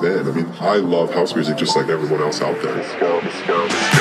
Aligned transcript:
then. 0.00 0.26
I 0.26 0.30
mean, 0.32 0.52
I 0.60 0.76
love 0.76 1.12
house 1.12 1.34
music 1.34 1.56
just 1.56 1.76
like 1.76 1.88
everyone 1.88 2.20
else 2.20 2.40
out 2.40 2.60
there. 2.62 2.74
Let's 2.74 3.00
go, 3.00 3.20
let's 3.22 3.46
go, 3.46 3.56
let's 3.64 3.98
go. 3.98 3.99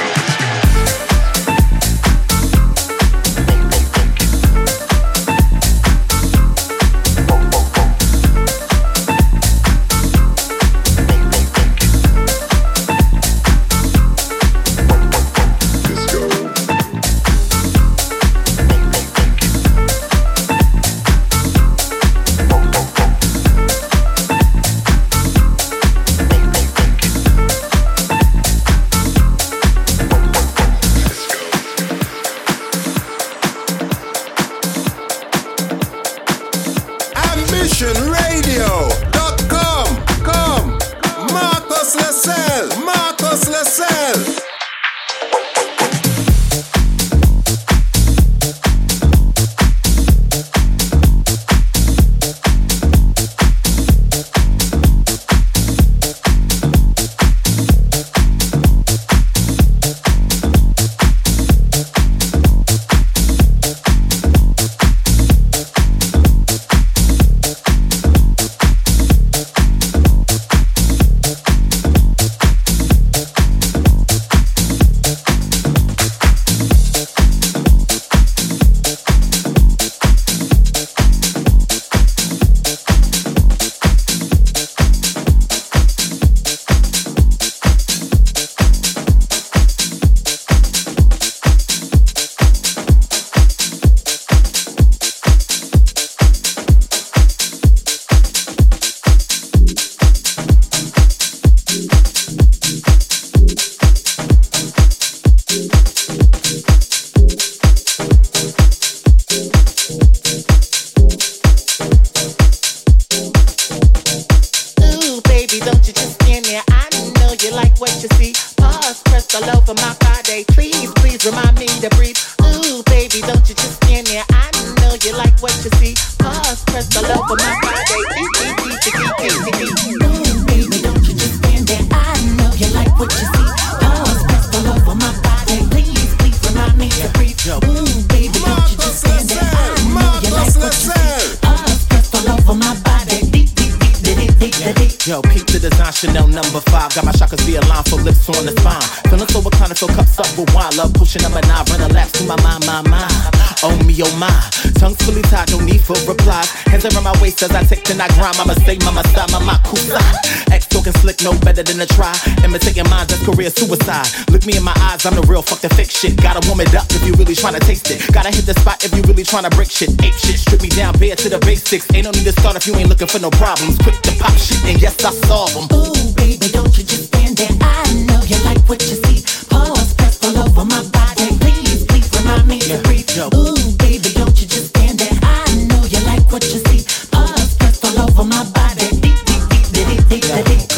You 173.20 173.26
ain't 173.26 173.36
looking 173.36 173.38
for 173.38 173.38
no 173.38 173.46
problems. 173.46 173.78
Quick 173.80 174.02
to 174.02 174.12
pop 174.20 174.38
shit, 174.38 174.64
and 174.66 174.82
yes, 174.82 175.04
I 175.04 175.12
solve 175.28 175.54
them. 175.54 175.68
Ooh, 175.78 176.14
baby, 176.16 176.48
don't 176.52 176.78
you 176.78 176.84
just 176.84 177.08
stand 177.08 177.38
there. 177.38 177.50
I 177.62 177.84
know 178.08 178.22
you 178.24 178.38
like 178.44 178.62
what 178.68 178.82
you 178.82 178.96
see. 179.04 179.24
Pause, 179.50 179.94
press 179.96 180.24
all 180.24 180.38
over 180.38 180.66
my 180.66 180.84
body. 180.90 181.28
Please, 181.40 181.86
please 181.86 182.10
remind 182.20 182.48
me 182.48 182.60
to 182.60 182.78
breathe. 182.84 183.10
Ooh, 183.34 183.78
baby, 183.78 184.10
don't 184.14 184.40
you 184.40 184.48
just 184.48 184.70
stand 184.70 185.00
there. 185.00 185.18
I 185.22 185.68
know 185.68 185.84
you 185.86 186.00
like 186.06 186.32
what 186.32 186.44
you 186.44 186.60
see. 186.70 186.86
Pause, 187.12 187.56
press 187.58 187.84
all 187.84 188.10
over 188.10 188.24
my 188.24 188.44
body. 188.52 188.60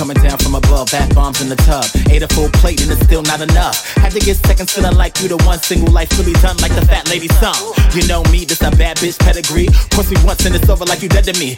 Coming 0.01 0.18
down 0.18 0.40
from 0.40 0.56
above, 0.56 0.90
bat 0.91 1.13
bombs 1.13 1.41
in 1.41 1.50
the 1.50 1.56
tub. 1.57 1.85
Ate 2.09 2.24
a 2.24 2.28
full 2.34 2.50
plate 2.57 2.81
and 2.81 2.91
it's 2.91 3.06
still 3.06 3.22
not 3.22 3.40
enough. 3.40 3.94
Had 4.01 4.12
to 4.13 4.19
get 4.19 4.35
seconds 4.38 4.74
feeling 4.74 4.97
like 4.97 5.22
you 5.22 5.30
the 5.30 5.38
one 5.46 5.59
single 5.59 5.94
life 5.94 6.09
fully 6.09 6.34
done 6.41 6.57
like 6.57 6.74
the 6.74 6.81
fat 6.81 7.07
lady 7.07 7.28
song. 7.38 7.78
You 7.94 8.07
know 8.07 8.24
me, 8.34 8.46
this 8.46 8.62
a 8.62 8.72
bad 8.72 8.97
bitch 8.97 9.19
pedigree. 9.19 9.68
Cross 9.94 10.09
me 10.09 10.18
once 10.25 10.44
and 10.46 10.56
it's 10.56 10.68
over 10.69 10.85
like 10.85 11.03
you 11.03 11.09
dead 11.09 11.25
to 11.25 11.40
me. 11.40 11.56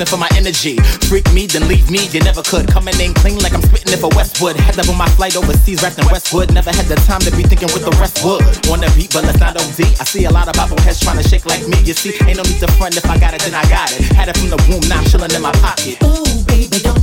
Thirsting 0.00 0.18
for 0.18 0.20
my 0.20 0.28
energy. 0.36 0.76
Freak 1.08 1.26
me, 1.32 1.46
then 1.46 1.68
leave 1.68 1.90
me, 1.90 2.08
you 2.08 2.20
never 2.20 2.42
could. 2.42 2.68
Coming 2.68 2.98
in 3.00 3.14
clean 3.14 3.38
like 3.38 3.54
I'm 3.54 3.62
spitting 3.62 3.92
it 3.92 3.98
for 3.98 4.08
Westwood. 4.16 4.56
Head 4.56 4.78
up 4.78 4.88
on 4.88 4.96
my 4.96 5.08
flight 5.10 5.36
overseas, 5.36 5.82
wrapped 5.82 5.98
in 5.98 6.06
Westwood. 6.06 6.52
Never 6.52 6.70
had 6.70 6.86
the 6.86 6.96
time 7.06 7.20
to 7.20 7.30
be 7.30 7.42
thinking 7.42 7.68
with 7.72 7.84
the 7.84 7.94
rest 8.00 8.24
would. 8.24 8.40
The 8.80 8.88
beat, 8.96 9.12
but 9.12 9.24
let's 9.24 9.38
not 9.38 9.60
OD. 9.60 9.80
I 10.00 10.04
see 10.08 10.24
a 10.24 10.30
lot 10.30 10.48
of 10.48 10.54
bobbleheads 10.54 11.04
trying 11.04 11.20
to 11.20 11.28
shake 11.28 11.44
like 11.44 11.66
me. 11.68 11.76
You 11.84 11.92
see, 11.92 12.16
ain't 12.24 12.38
no 12.38 12.44
need 12.48 12.60
to 12.64 12.70
front 12.80 12.96
if 12.96 13.04
I 13.04 13.18
got 13.18 13.34
it, 13.34 13.42
then 13.42 13.54
I 13.54 13.62
got 13.68 13.92
it. 13.92 14.00
Had 14.16 14.28
it 14.28 14.38
from 14.38 14.48
the 14.48 14.56
womb, 14.72 14.80
now 14.88 15.00
I'm 15.00 15.04
chilling 15.04 15.30
in 15.32 15.42
my 15.42 15.52
pocket. 15.60 16.00
Ooh, 16.00 16.40
baby, 16.48 16.80
don't 16.80 16.99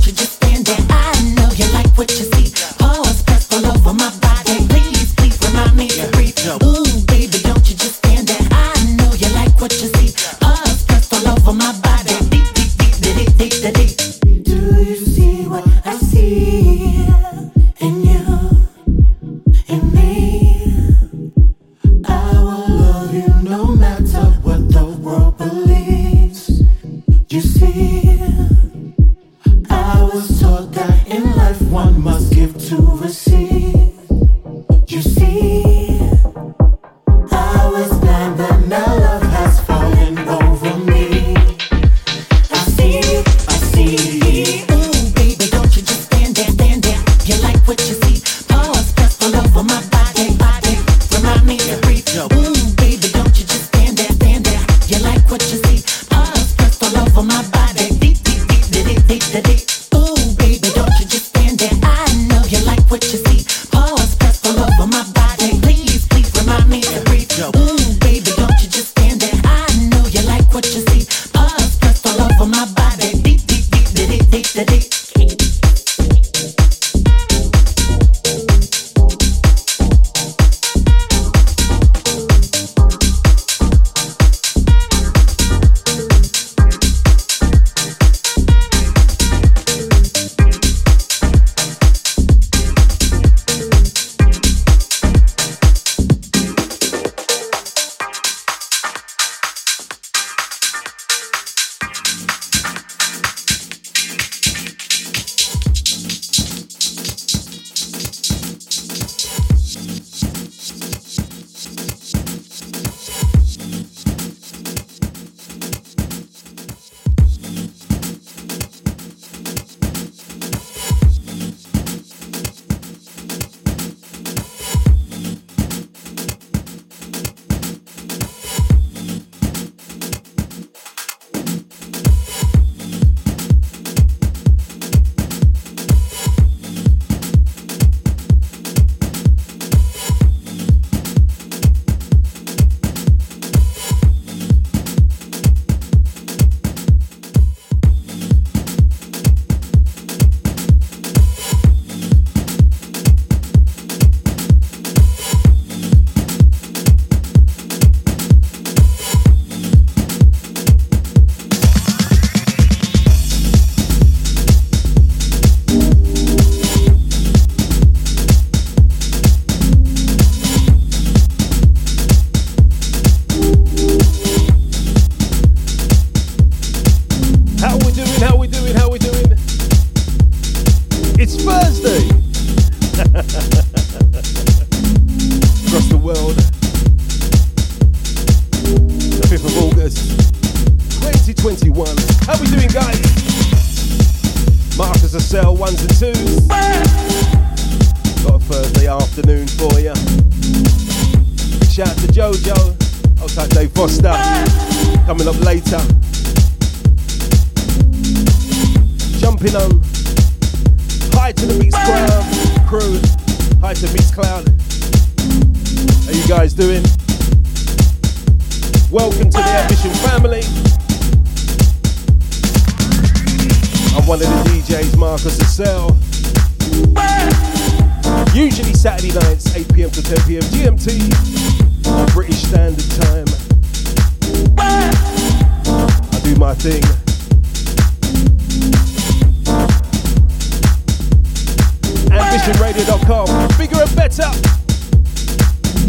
AmbitionRadio.com, 243.08 243.58
bigger 243.58 243.80
and 243.80 243.96
better. 243.96 244.28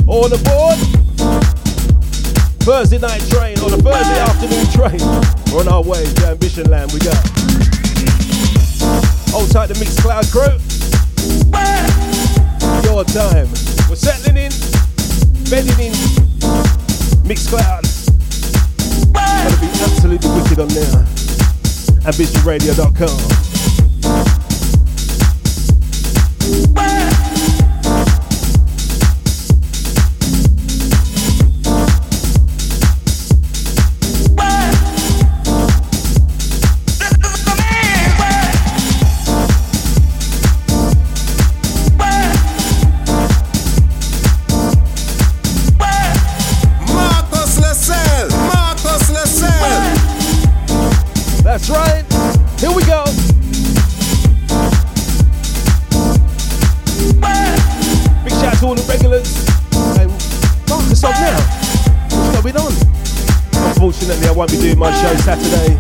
All 0.08 0.26
aboard. 0.26 0.80
Thursday 2.64 2.98
night 2.98 3.22
train 3.30 3.60
or 3.60 3.70
the 3.70 3.78
Thursday 3.82 4.20
afternoon 4.20 4.66
train. 4.72 5.00
We're 5.52 5.62
on 5.62 5.68
our 5.68 5.84
way 5.84 6.06
to 6.06 6.28
Ambition 6.28 6.70
Land. 6.70 6.92
We 6.94 7.00
go. 7.00 7.12
Hold 9.32 9.52
tight 9.52 9.68
to 9.68 9.74
the 9.74 9.80
Mixcloud 9.84 10.32
crew. 10.32 10.60
Your 12.84 13.04
time. 13.04 13.50
We're 13.90 13.96
settling 13.96 14.38
in, 14.38 14.52
bedding 15.50 15.80
in. 15.88 15.94
Mixcloud. 17.28 17.84
Gonna 19.14 19.60
be 19.60 19.68
absolutely 19.84 20.30
wicked 20.30 20.60
on 20.60 20.70
there. 20.70 21.06
AmbitionRadio.com. 22.06 23.49
won't 64.40 64.52
be 64.52 64.58
doing 64.58 64.80
my 64.80 64.90
show 65.02 65.14
Saturday. 65.18 65.76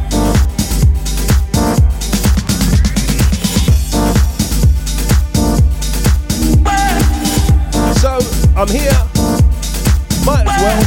So 8.02 8.20
I'm 8.58 8.68
here. 8.68 8.92
Might 10.26 10.46
as 10.46 10.62
well. 10.62 10.82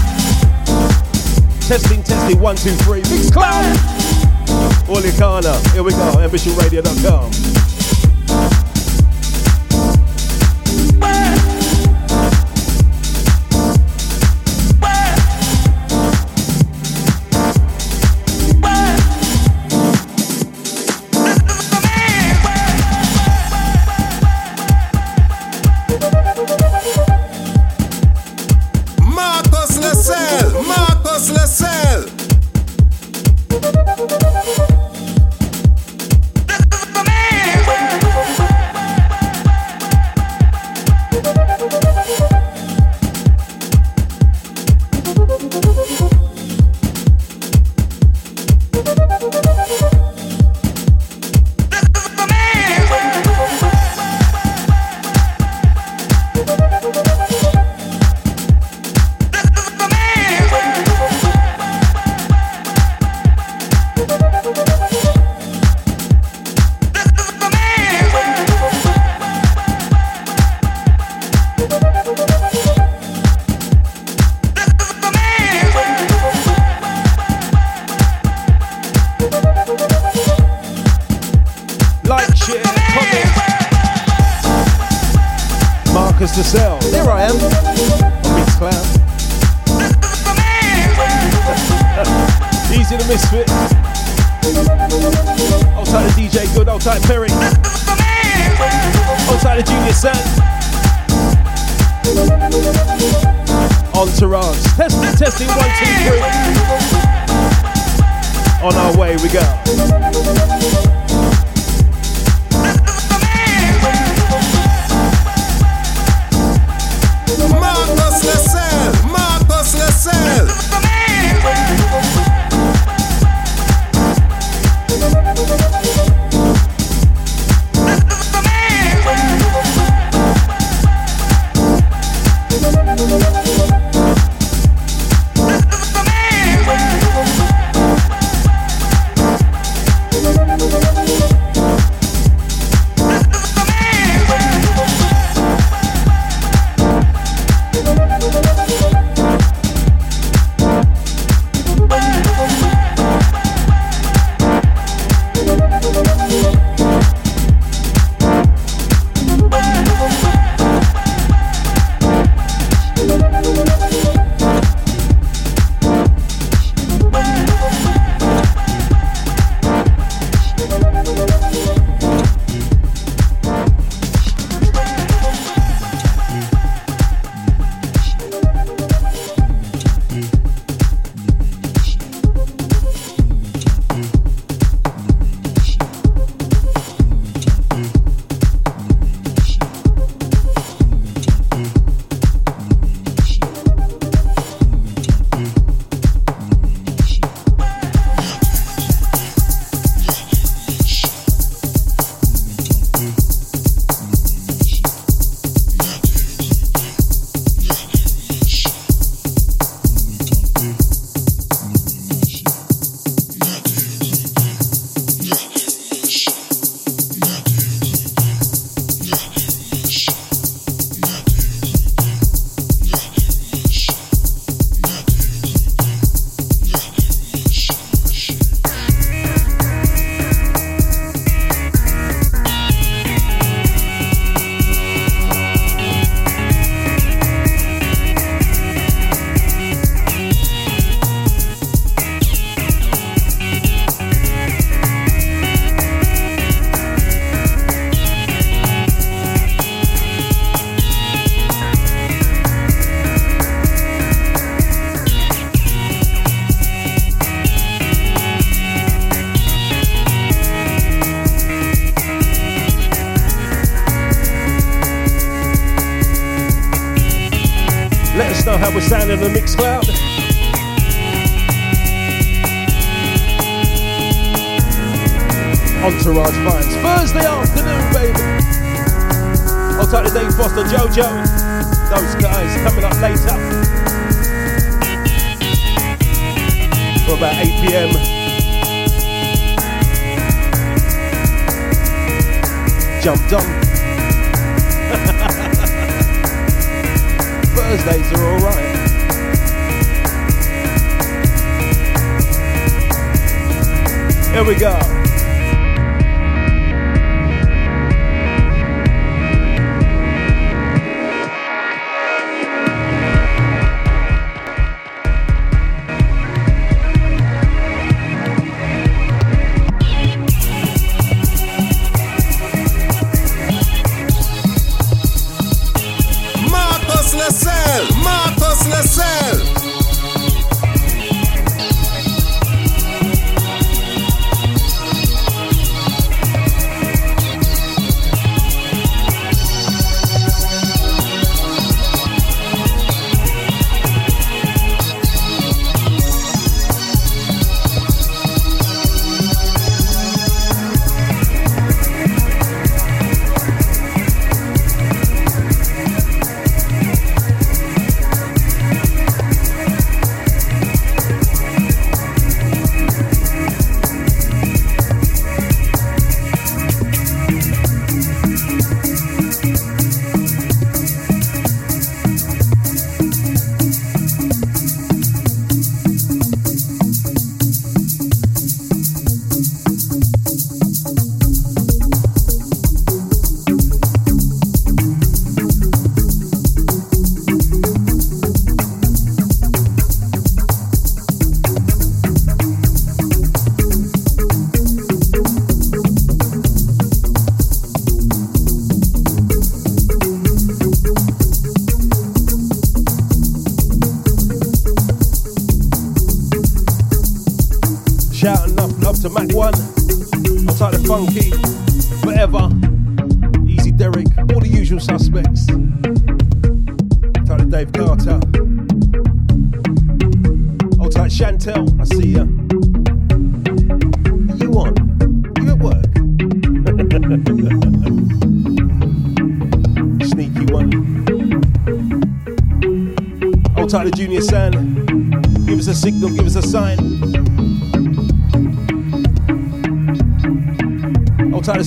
Testing, 1.67 2.02
testing, 2.02 2.38
one, 2.41 2.57
two, 2.57 2.73
three. 2.85 3.00
Mixcloud. 3.05 3.75
Olicana. 4.85 5.73
Here 5.73 5.83
we 5.83 5.93
go. 5.93 6.12
AmbitionRadio.com. 6.19 7.72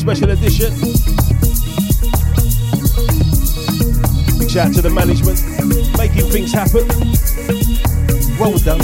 special 0.05 0.29
edition. 0.29 0.71
Big 4.37 4.51
shout 4.51 4.67
out 4.67 4.73
to 4.75 4.81
the 4.83 4.91
management, 4.93 5.41
making 5.97 6.29
things 6.29 6.53
happen. 6.53 6.87
Well 8.39 8.57
done. 8.59 8.79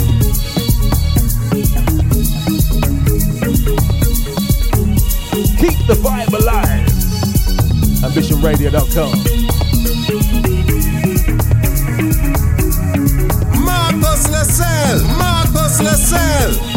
Keep 5.60 5.86
the 5.86 5.94
vibe 6.02 6.32
alive. 6.34 6.88
AmbitionRadio.com. 8.02 9.21
Markus 15.80 16.71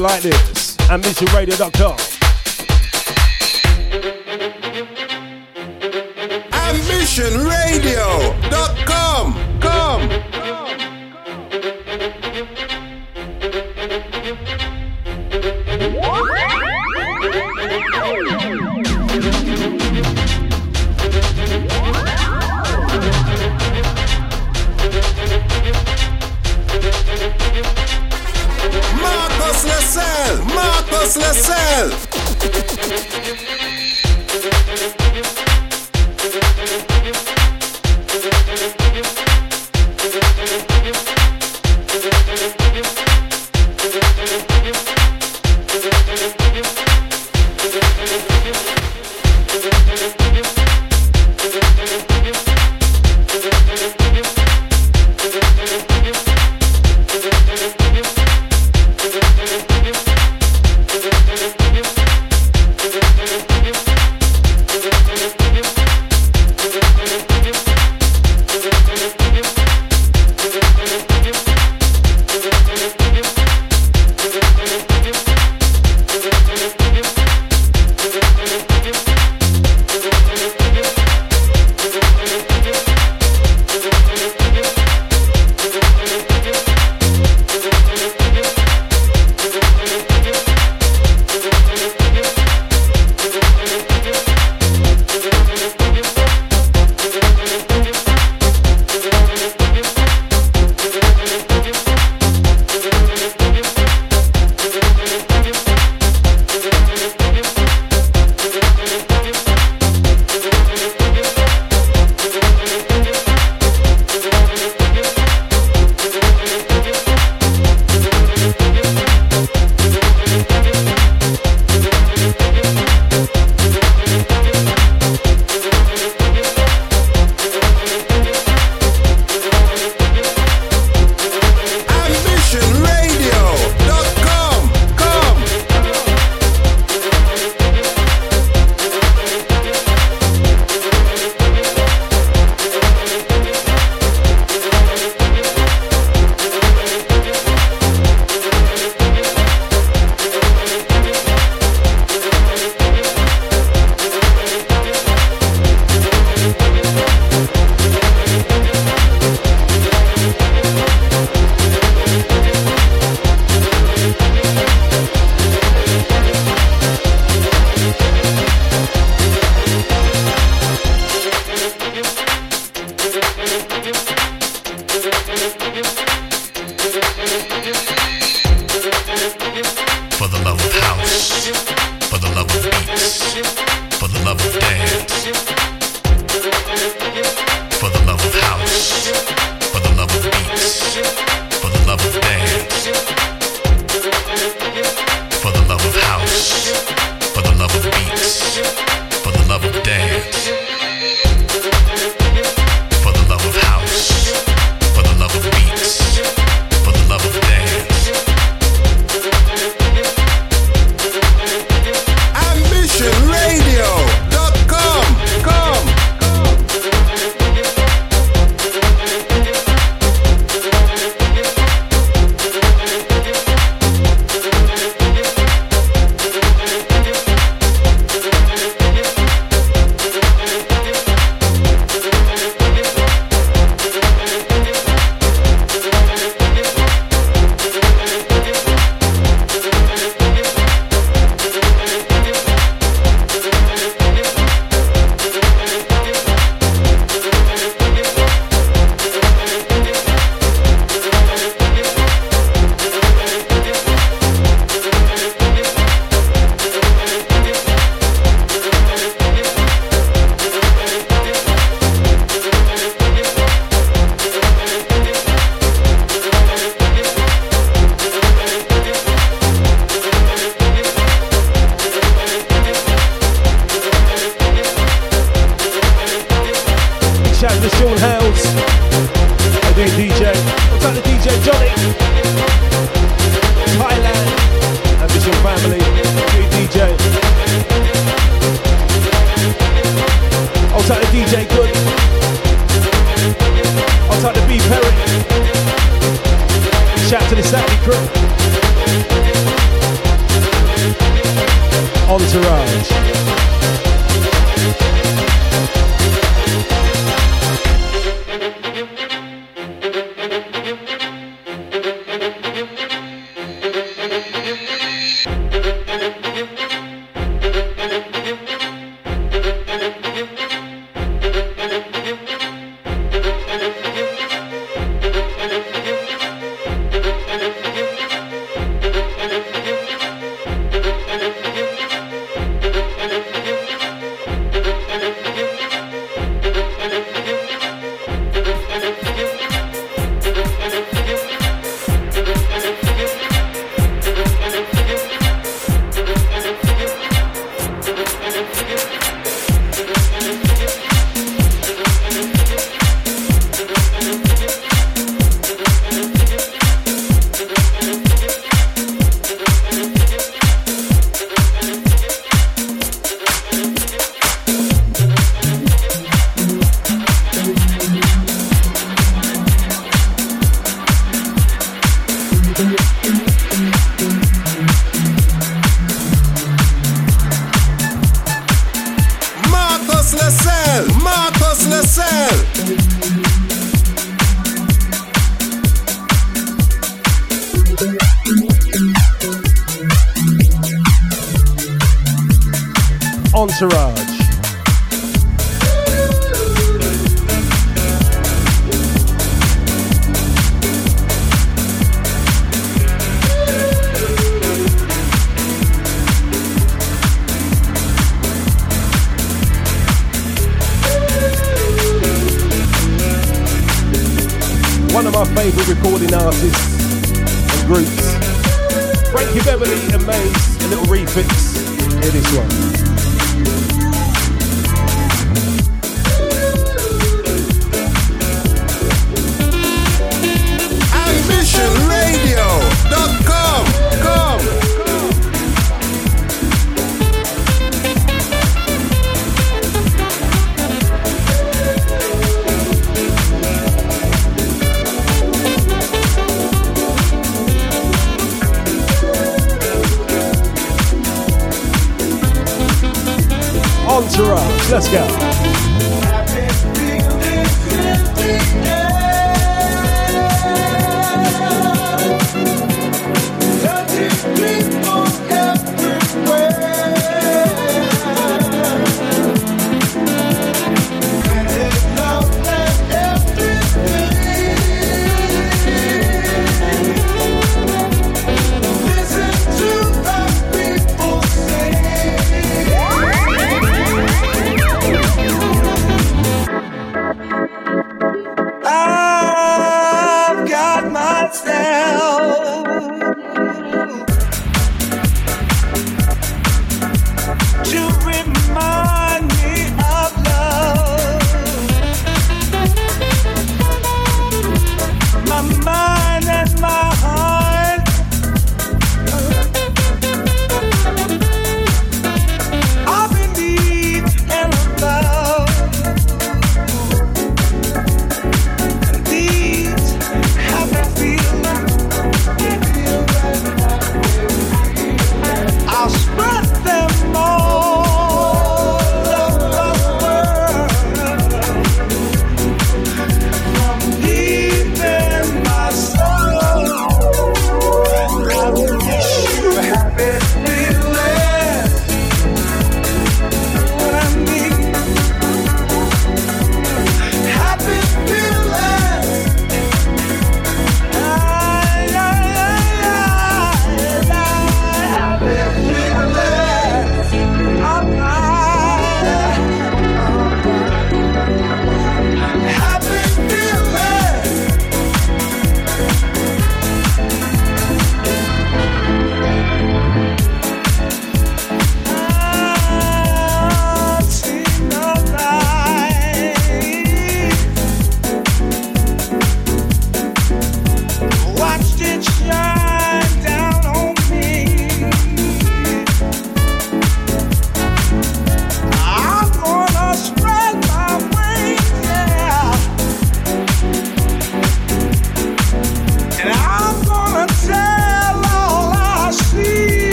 like 0.00 0.22
this. 0.22 0.76
AmbitionRadio.com. 0.88 1.89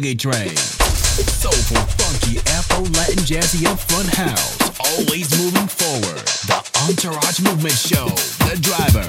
boogie 0.00 0.18
train. 0.18 0.56
Soulful, 0.56 1.76
funky, 1.98 2.38
Afro, 2.50 2.82
Latin, 2.98 3.22
jazzy, 3.24 3.68
and 3.68 3.78
fun 3.78 4.06
house. 4.06 4.58
Always 4.80 5.30
moving 5.38 5.68
forward. 5.68 6.24
The 6.46 6.58
Entourage 6.88 7.40
Movement 7.40 7.74
Show. 7.74 8.08
The 8.46 8.56
driver. 8.60 9.08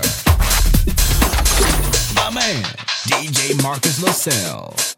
My 2.15 2.29
man, 2.33 2.63
DJ 3.07 3.61
Markus 3.63 4.01
LaSalle. 4.01 4.90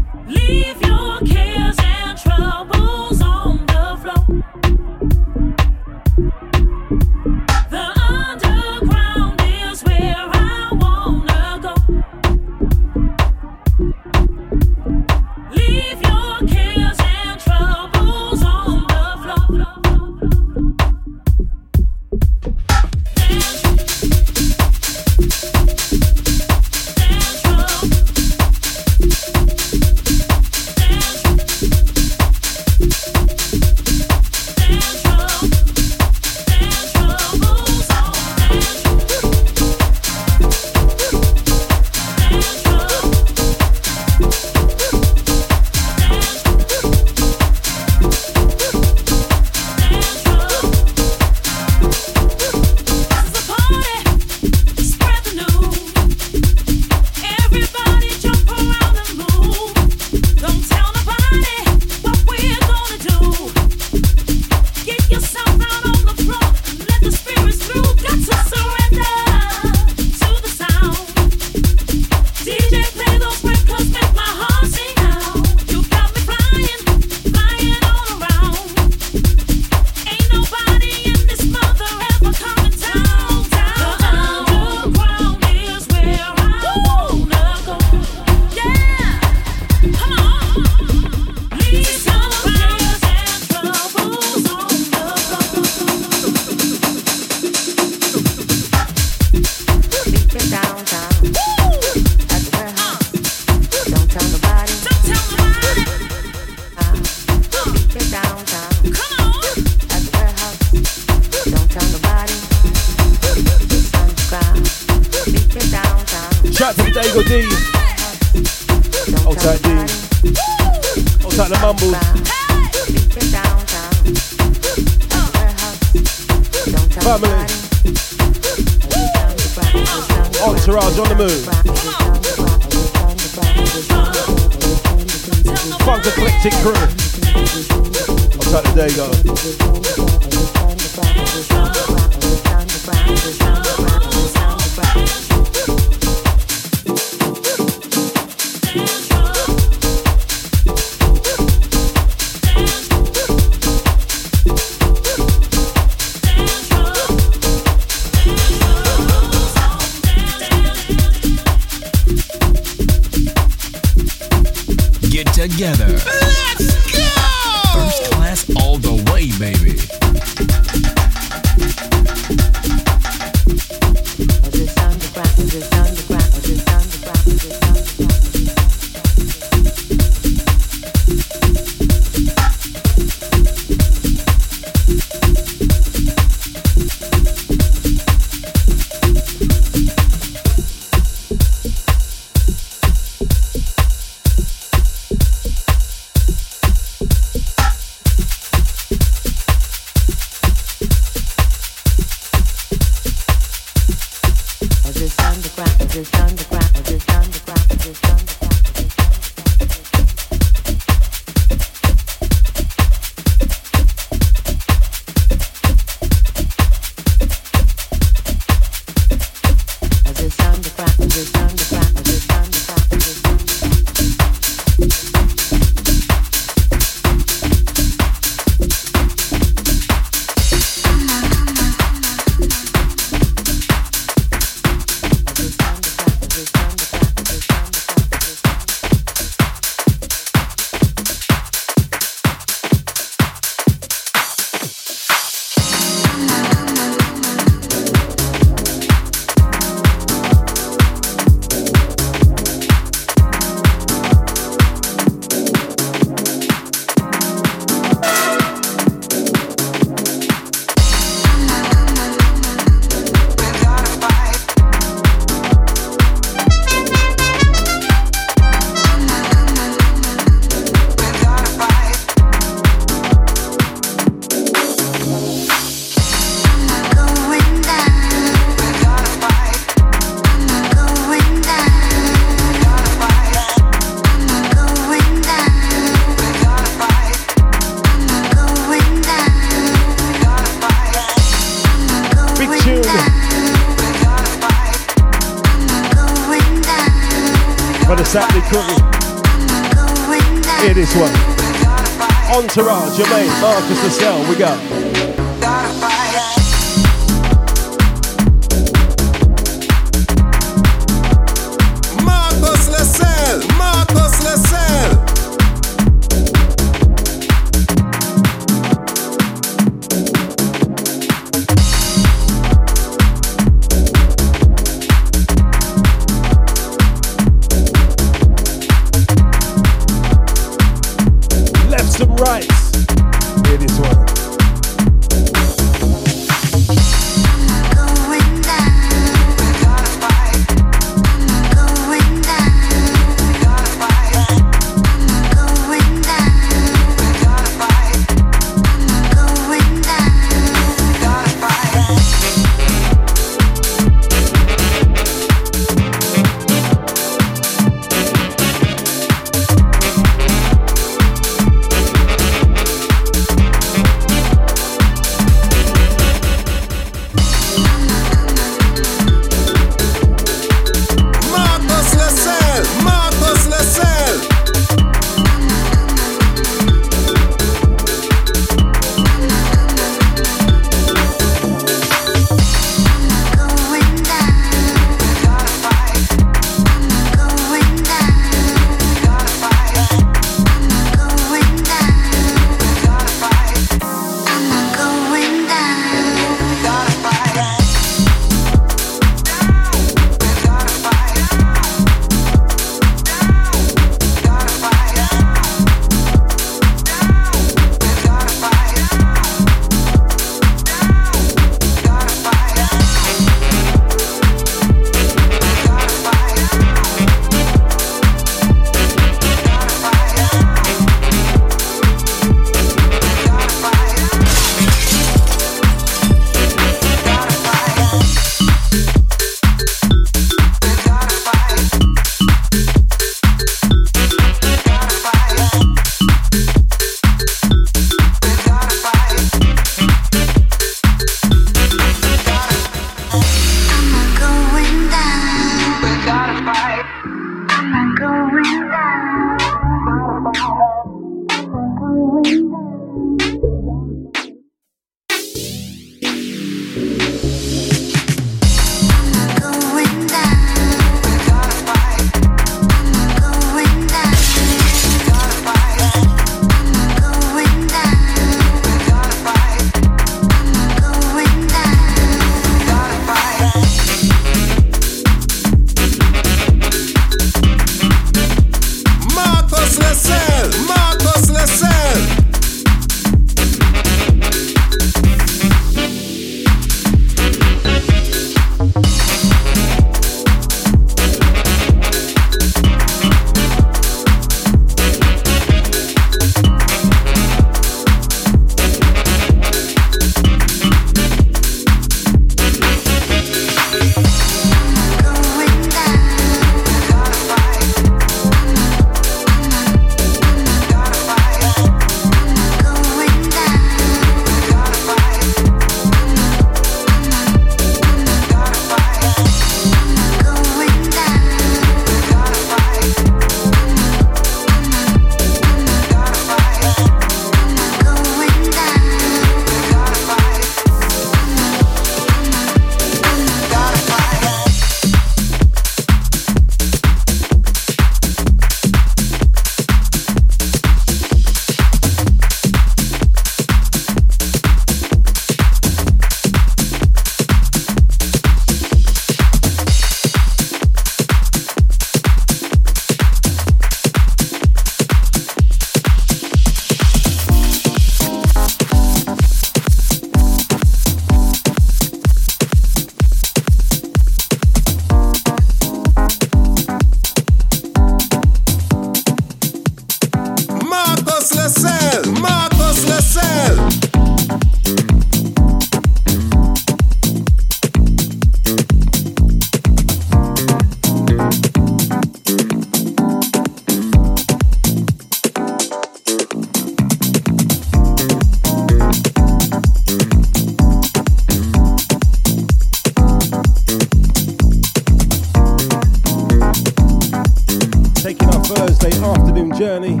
journey. 599.56 600.00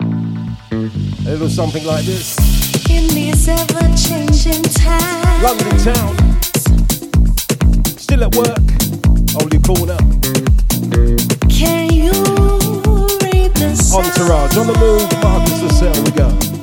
A 0.00 1.30
little 1.30 1.48
something 1.50 1.84
like 1.84 2.04
this. 2.04 2.36
In 2.88 3.08
these 3.08 3.46
ever 3.48 3.80
changing 3.94 4.62
times. 4.62 5.42
London 5.42 5.76
town. 5.84 6.40
Still 7.98 8.24
at 8.24 8.34
work. 8.34 8.58
Only 9.38 9.58
corner. 9.60 9.98
Can 11.50 11.92
you 11.92 12.12
read 13.22 13.52
the 13.54 13.68
Entourage 13.94 14.56
on 14.56 14.66
the 14.66 14.76
move. 14.78 15.22
Markus 15.22 15.62
LaSalle, 15.62 16.04
we 16.04 16.10
go. 16.12 16.55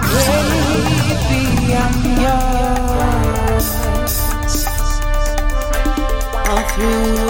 baby, 0.00 1.74
I'm 1.74 1.94
yours. 2.24 3.68
All 6.48 6.62
through. 6.74 7.23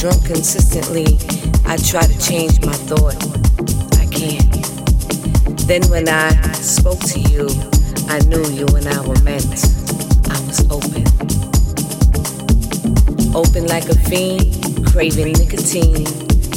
drunk 0.00 0.24
consistently, 0.24 1.18
I 1.66 1.76
try 1.76 2.00
to 2.00 2.18
change 2.18 2.64
my 2.64 2.72
thought. 2.72 3.20
I 4.00 4.06
can't. 4.06 4.50
Then 5.68 5.82
when 5.90 6.08
I 6.08 6.30
spoke 6.54 7.00
to 7.00 7.20
you, 7.20 7.46
I 8.08 8.18
knew 8.20 8.42
you 8.48 8.66
and 8.68 8.88
I 8.88 8.98
were 9.06 9.20
meant. 9.20 9.44
I 10.24 10.40
was 10.48 10.64
open. 10.72 11.04
Open 13.36 13.66
like 13.66 13.90
a 13.90 13.98
fiend, 14.08 14.86
craving 14.86 15.32
nicotine. 15.34 16.06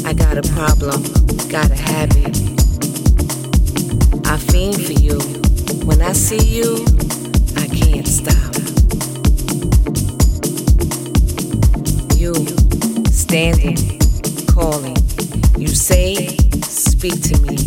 I 0.05 0.13
got 0.13 0.37
a 0.37 0.43
problem, 0.53 1.03
got 1.49 1.69
a 1.69 1.75
habit. 1.75 2.37
I 4.25 4.37
fiend 4.37 4.81
for 4.85 4.93
you. 4.93 5.19
When 5.83 6.01
I 6.01 6.13
see 6.13 6.39
you, 6.39 6.85
I 7.57 7.67
can't 7.67 8.07
stop. 8.07 8.55
You 12.17 12.62
standing, 13.33 13.99
calling. 14.45 14.95
You 15.57 15.65
say, 15.65 16.37
speak 16.67 17.19
to 17.23 17.41
me, 17.41 17.57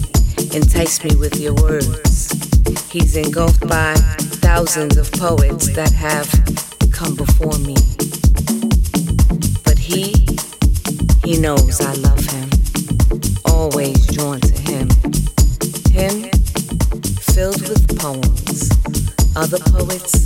entice 0.54 1.02
me 1.02 1.16
with 1.16 1.40
your 1.40 1.54
words. 1.54 2.30
He's 2.88 3.16
engulfed 3.16 3.66
by 3.66 3.94
thousands 4.46 4.96
of 4.96 5.10
poets 5.10 5.74
that 5.74 5.90
have 5.90 6.30
come 6.92 7.16
before 7.16 7.58
me. 7.58 7.74
But 9.64 9.76
he, 9.76 10.14
he 11.24 11.36
knows 11.40 11.80
I 11.80 11.94
love 11.94 12.24
him, 12.26 12.48
always 13.44 14.06
drawn 14.14 14.38
to 14.38 14.54
him. 14.70 14.88
Him, 15.90 16.30
filled 17.34 17.62
with 17.68 17.98
poems, 17.98 18.70
other 19.34 19.58
poets 19.58 20.25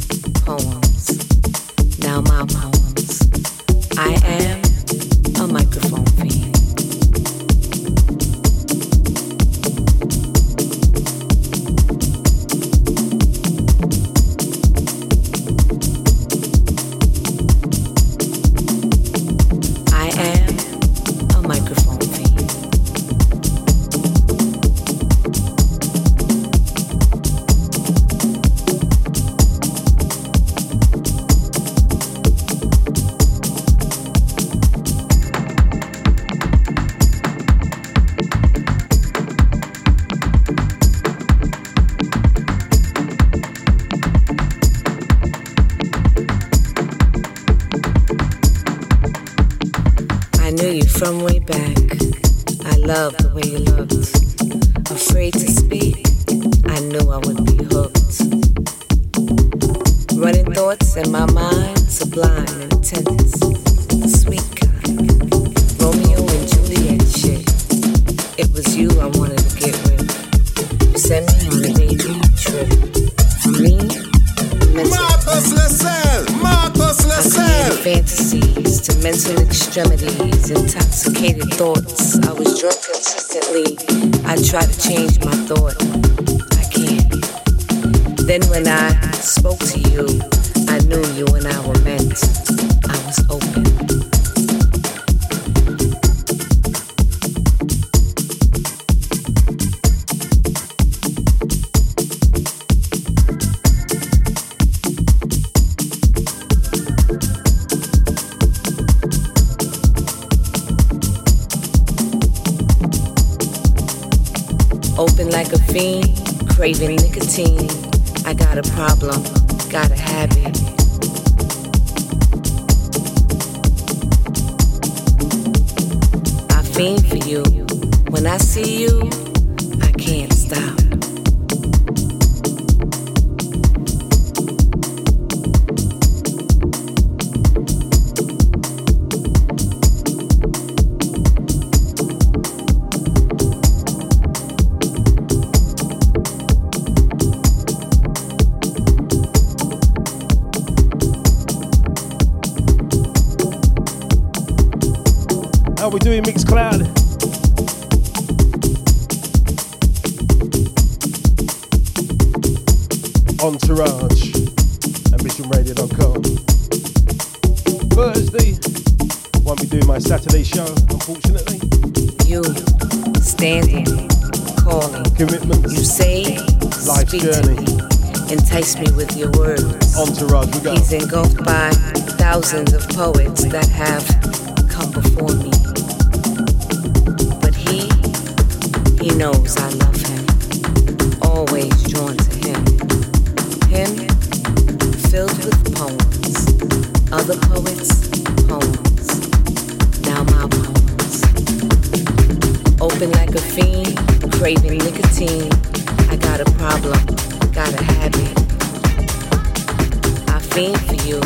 I 210.55 210.75
for 210.75 210.95
you. 211.07 211.21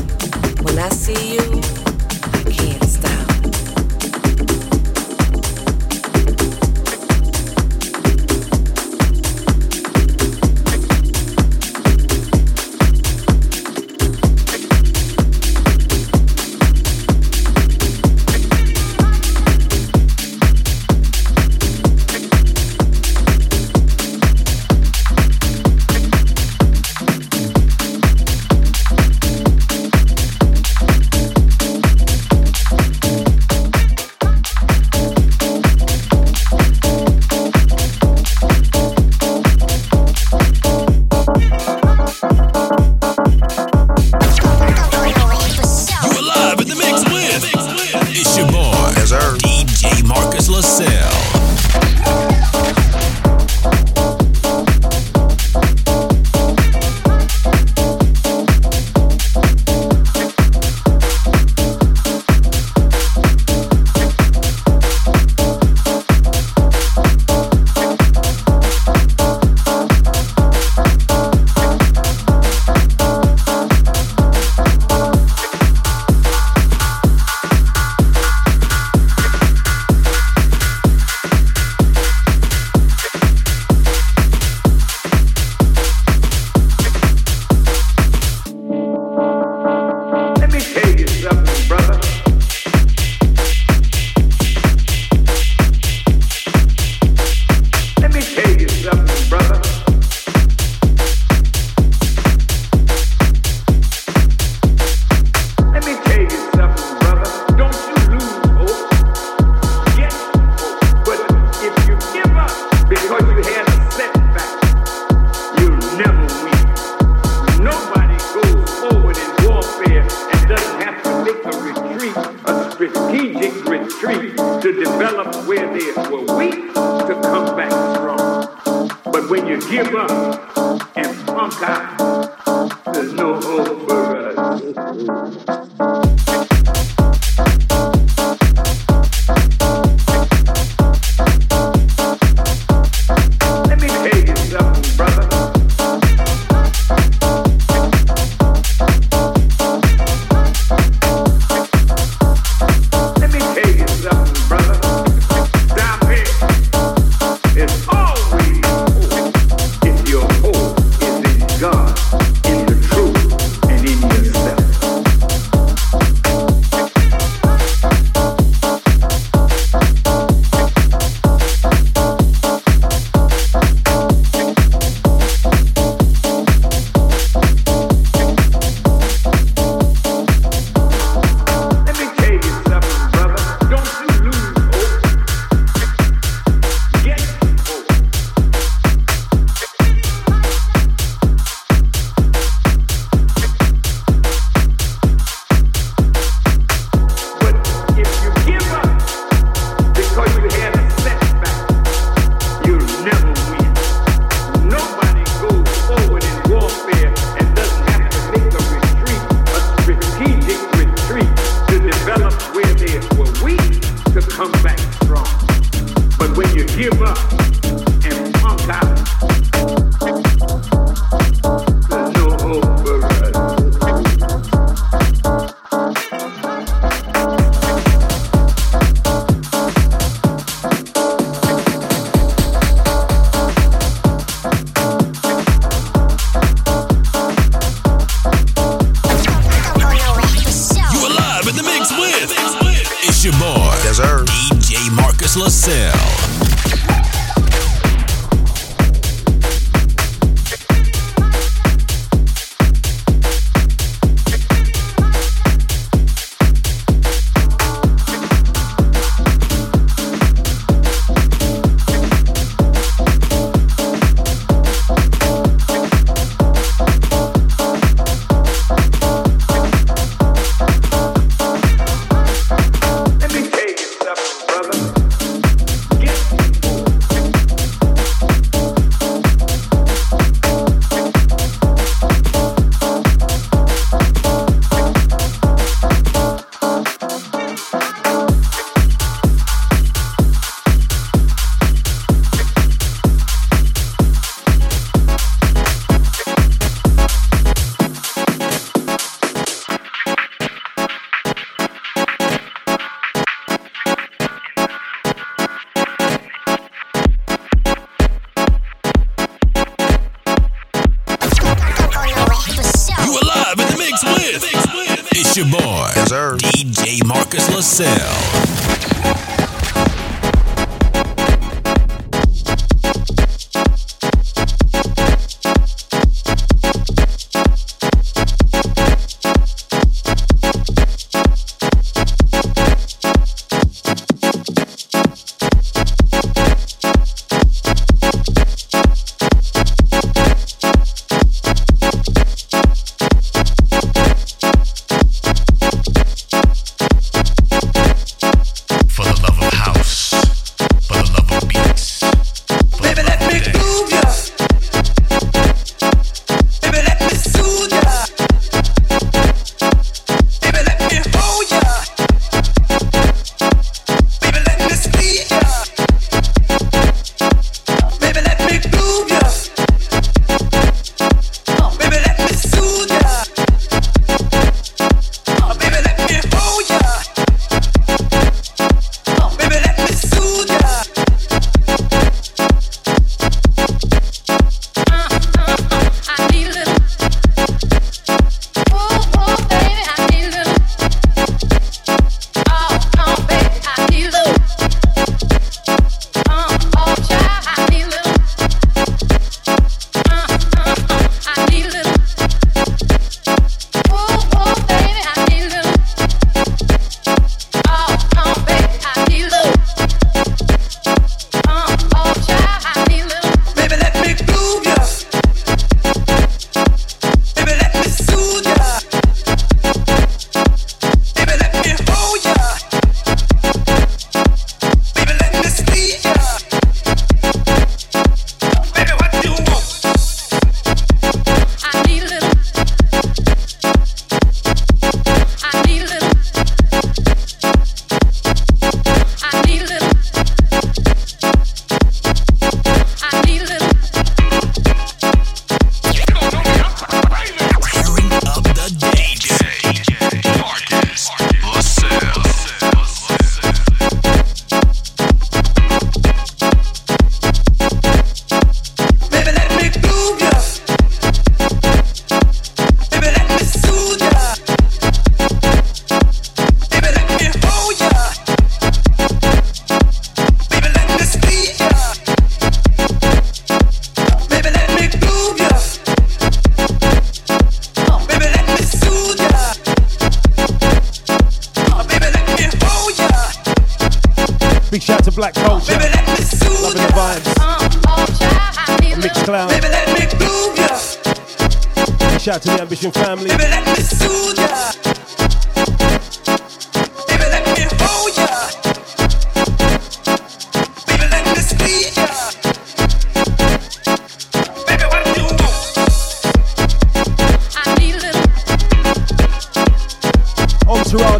When 0.64 0.78
I 0.78 0.88
see 0.90 1.34
you, 1.34 1.83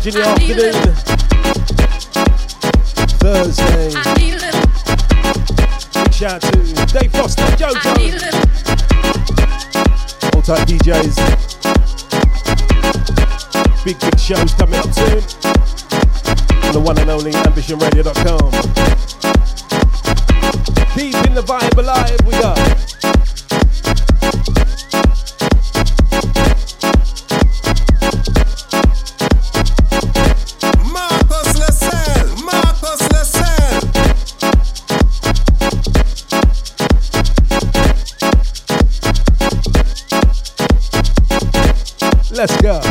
in 0.07 0.13
the 0.13 0.23
afternoon. 0.23 0.75
Thursday. 3.21 3.89
Big 6.05 6.13
shout 6.13 6.43
to 6.43 6.51
Dave 6.93 7.13
Foster, 7.13 7.45
JoJo. 7.57 7.95
All 10.35 10.43
type 10.43 10.69
DJs. 10.69 11.15
Big, 13.85 13.99
big 13.99 14.19
shows 14.19 14.53
coming 14.55 14.79
up 14.79 14.93
soon. 14.93 15.23
On 16.65 16.73
the 16.75 16.81
one 16.81 16.99
and 16.99 17.09
only 17.09 17.33
ambitionradio.com. 17.33 18.51
Keeping 20.95 21.35
the 21.35 21.43
vibe 21.43 21.79
alive, 21.79 22.21
we 22.27 22.35
are. 22.35 22.94
Let's 42.47 42.61
go. 42.61 42.84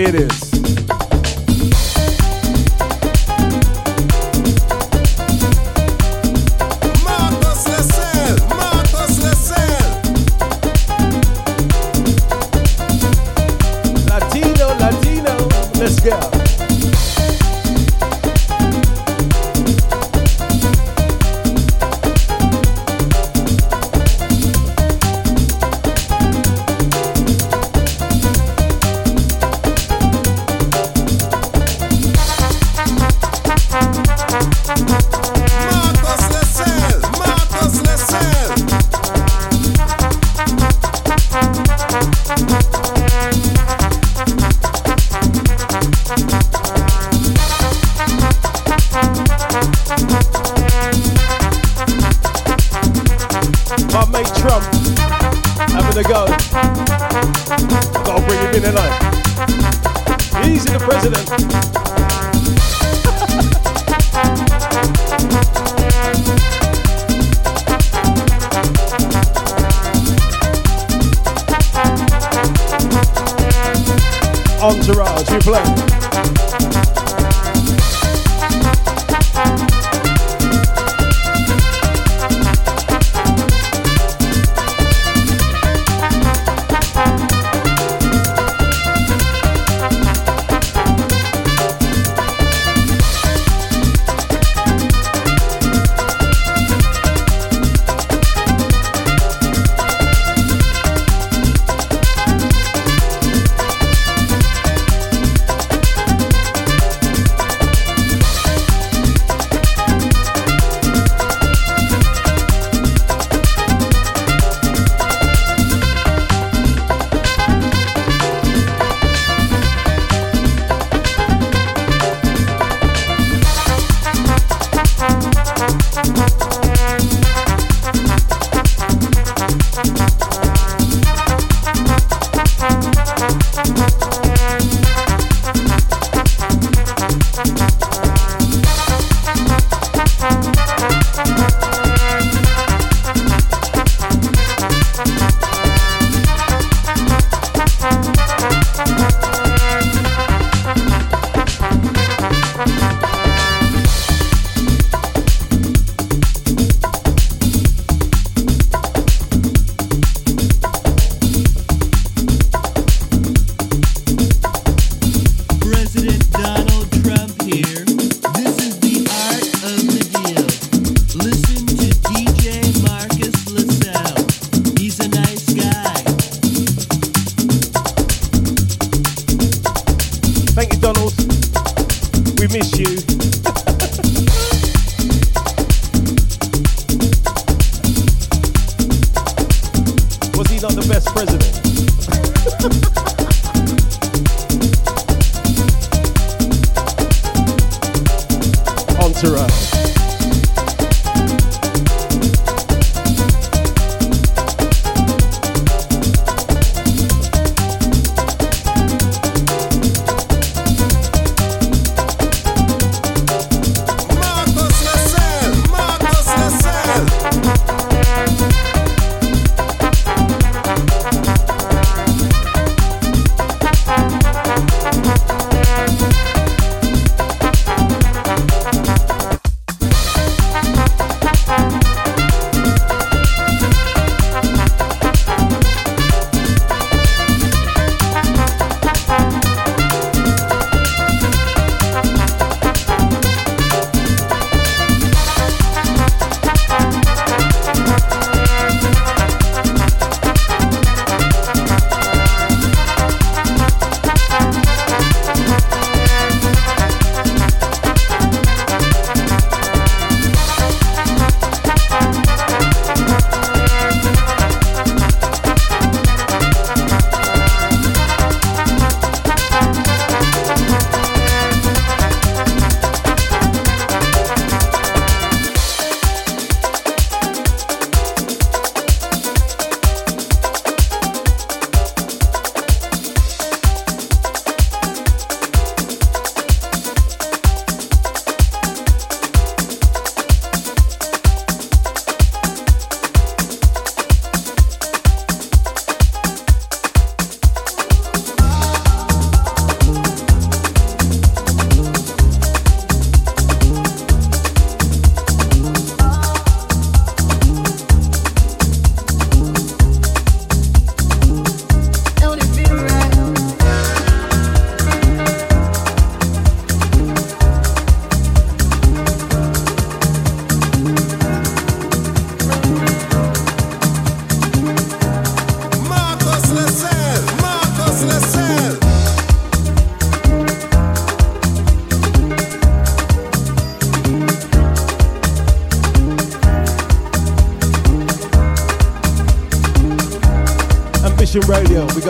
It 0.00 0.14
is. 0.14 0.47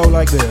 Go 0.02 0.08
like 0.10 0.30
this. 0.30 0.47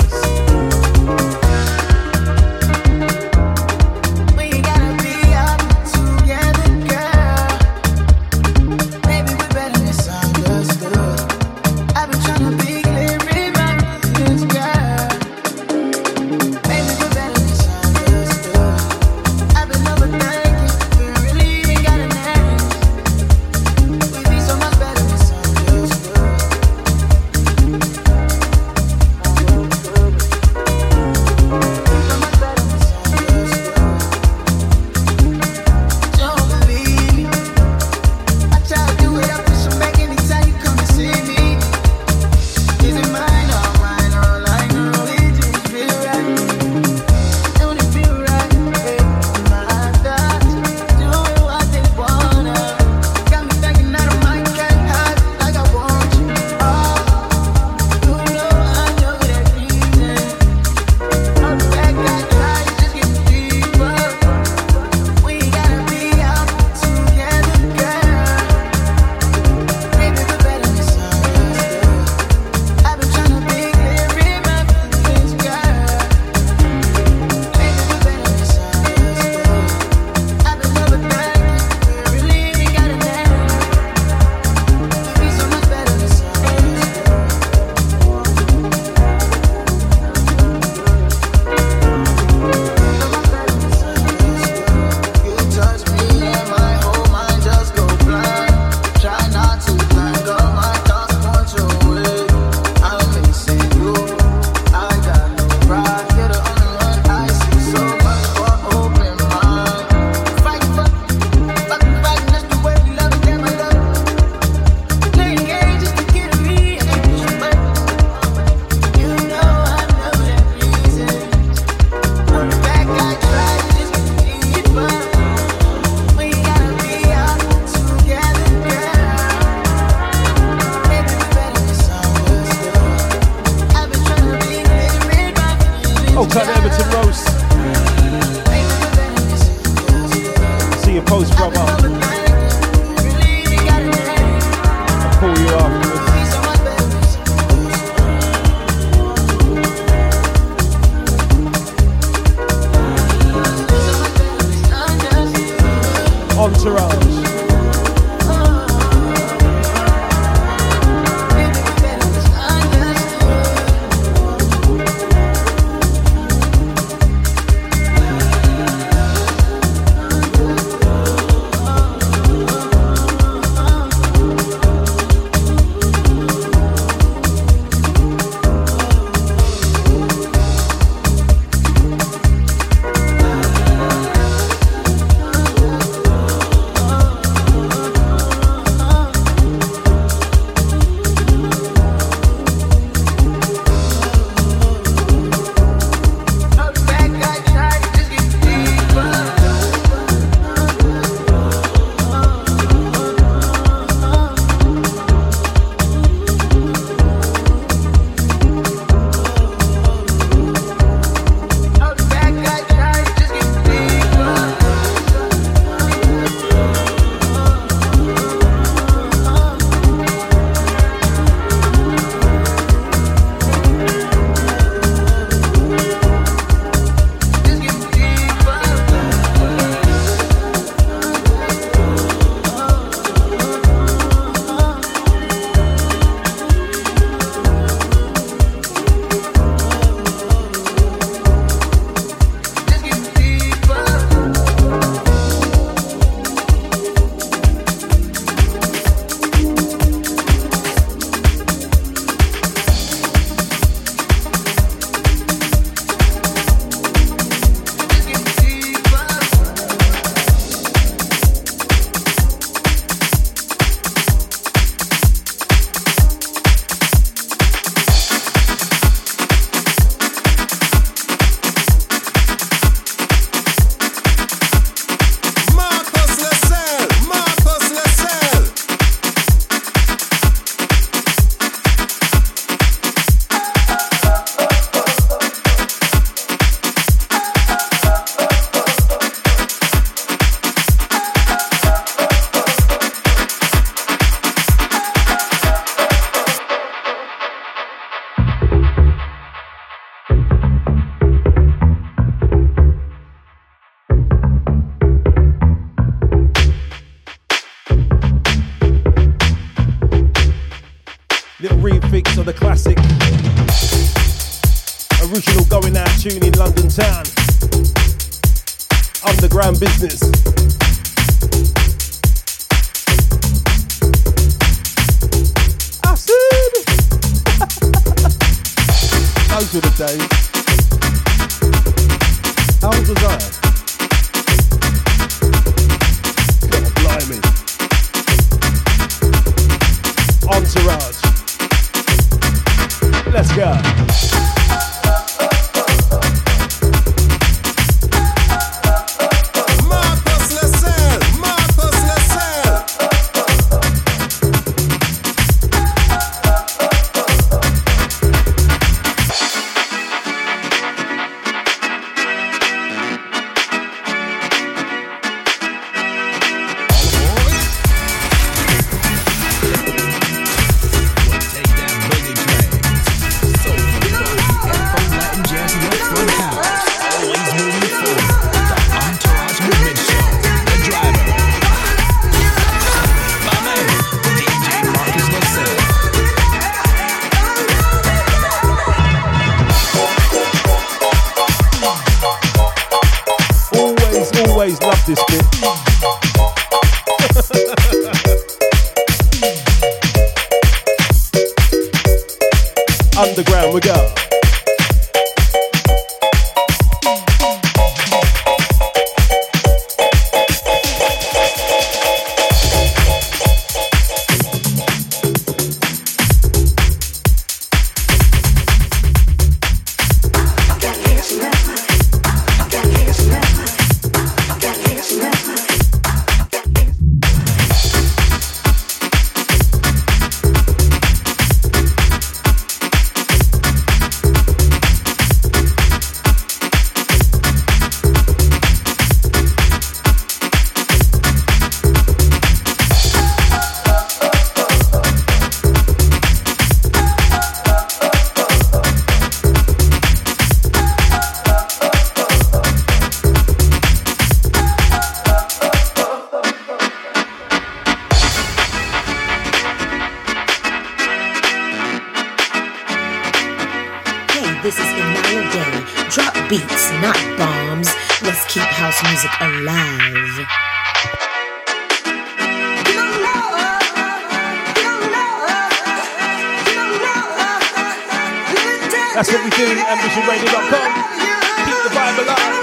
This. 479.88 479.96
Keep 479.96 481.60
the 481.64 481.72
vibe 481.72 481.98
alive. 482.04 482.36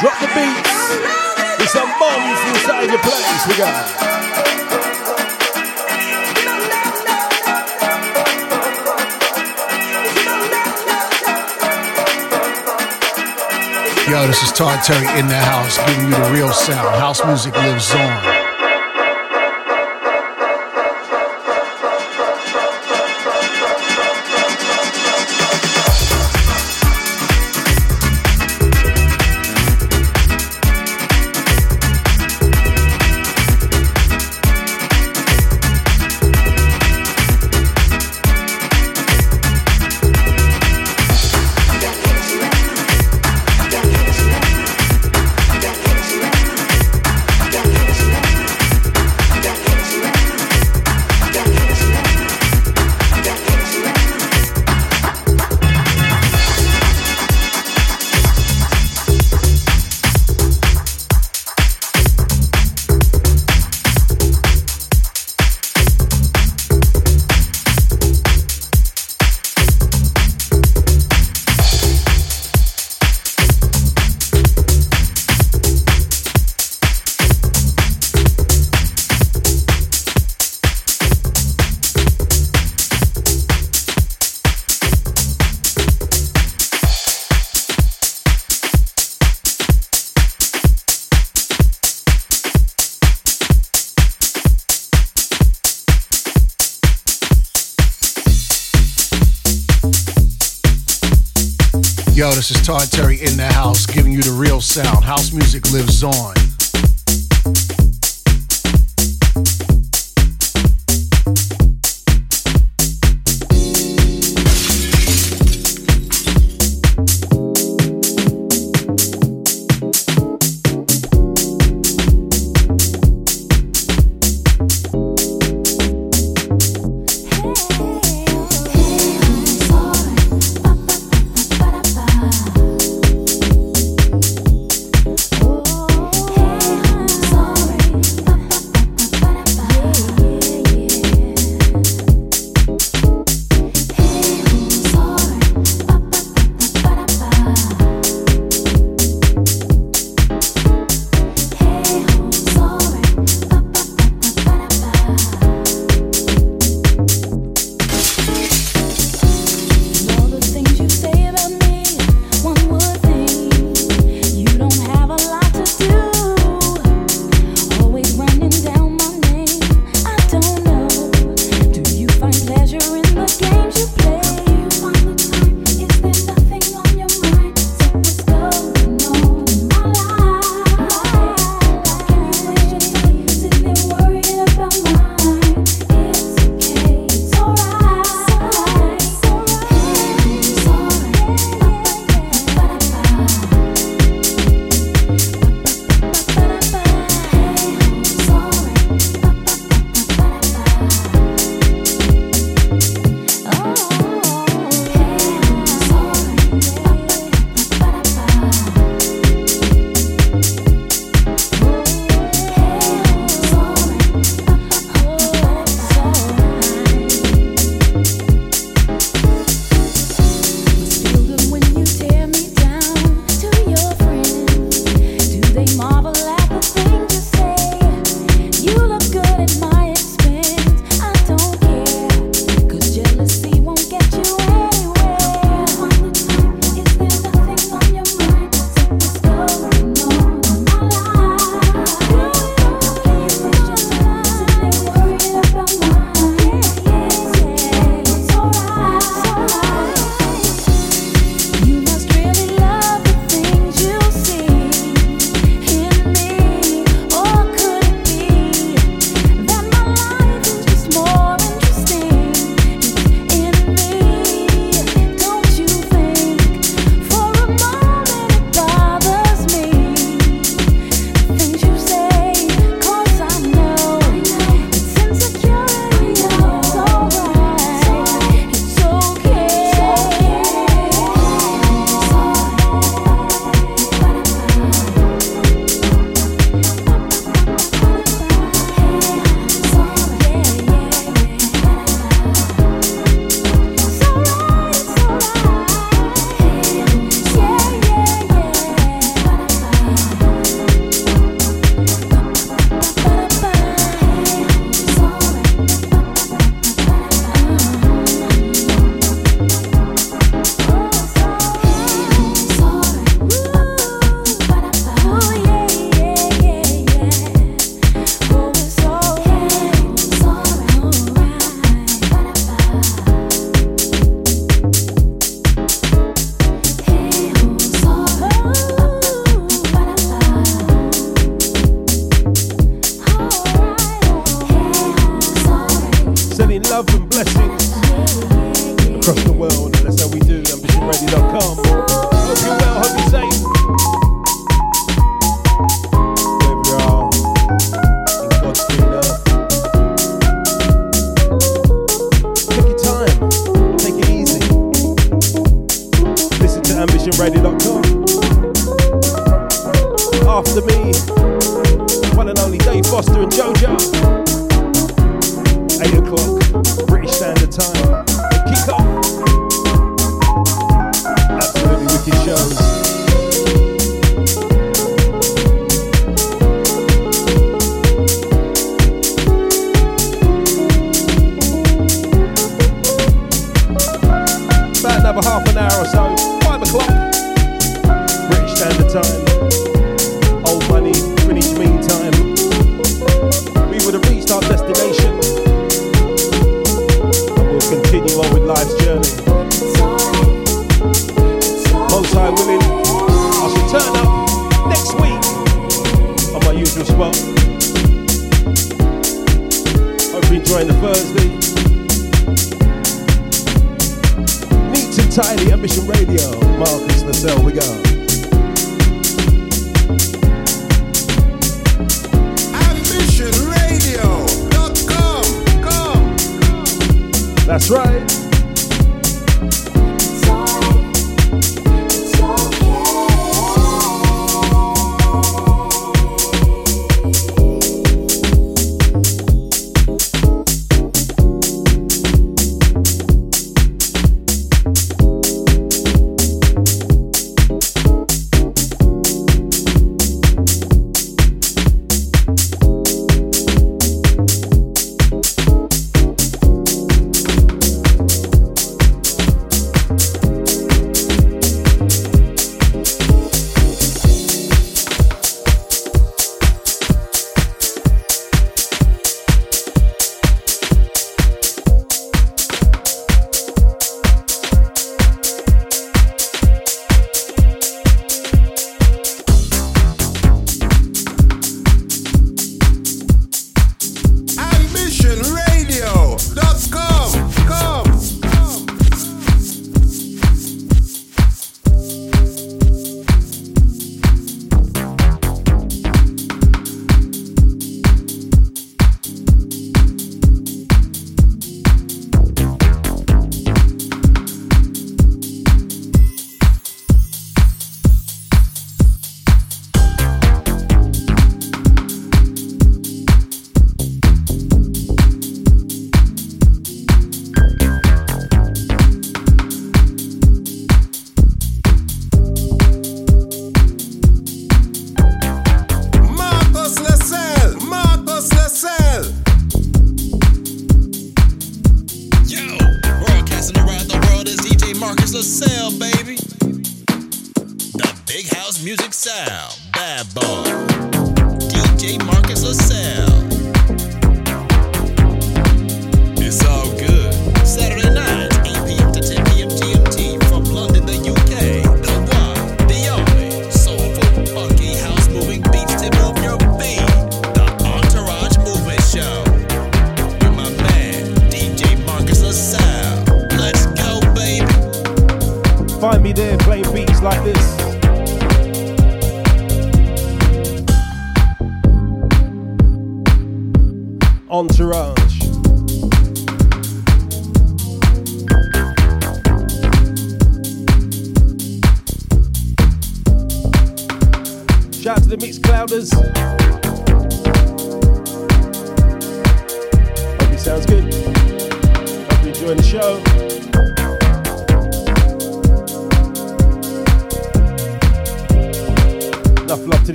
Drop 0.00 0.16
the 0.20 0.28
beats. 0.30 0.74
There's 1.58 1.72
some 1.72 1.90
bombs 1.98 2.38
inside 2.50 2.86
your 2.88 3.02
place. 3.02 3.46
We 3.48 3.56
got. 3.58 3.74
Yo, 14.08 14.26
this 14.28 14.42
is 14.44 14.52
Todd 14.52 14.84
Terry 14.84 15.18
in 15.18 15.26
the 15.26 15.34
house, 15.34 15.78
giving 15.78 16.10
you 16.10 16.14
the 16.14 16.30
real 16.30 16.52
sound. 16.52 16.94
House 16.94 17.24
music 17.26 17.56
lives 17.56 17.92
on. 17.92 18.33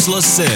DJ 0.00 0.08
Markus 0.08 0.49